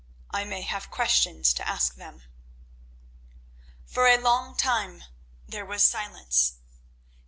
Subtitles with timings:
[0.31, 2.23] "I may have questions to ask them."
[3.85, 4.19] For a
[4.57, 5.03] time
[5.47, 6.53] there was silence.